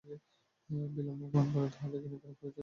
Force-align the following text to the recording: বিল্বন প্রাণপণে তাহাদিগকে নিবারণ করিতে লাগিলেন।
বিল্বন 0.89 1.17
প্রাণপণে 1.31 1.69
তাহাদিগকে 1.73 2.07
নিবারণ 2.07 2.33
করিতে 2.33 2.45
লাগিলেন। 2.45 2.59